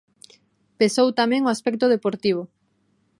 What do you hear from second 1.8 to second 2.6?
deportivo.